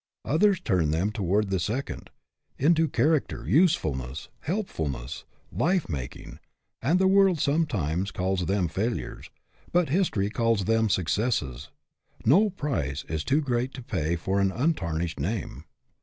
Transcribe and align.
Others 0.25 0.61
turn 0.61 0.89
them 0.89 1.11
toward 1.11 1.51
the 1.51 1.59
second 1.59 2.09
into 2.57 2.87
character, 2.87 3.47
usefulness, 3.47 4.29
helpfulness, 4.39 5.25
life 5.51 5.87
making 5.89 6.39
and 6.81 6.97
the 6.97 7.05
world 7.07 7.39
sometimes 7.39 8.09
calls 8.09 8.47
them 8.47 8.67
failures; 8.67 9.29
but 9.71 9.89
history 9.89 10.31
calls 10.31 10.65
them 10.65 10.89
successes. 10.89 11.69
No 12.25 12.49
price 12.49 13.03
is 13.09 13.23
too 13.23 13.41
great 13.41 13.75
to 13.75 13.83
pay 13.83 14.15
for 14.15 14.39
an 14.39 14.51
untarnished 14.51 15.19
name. 15.19 15.65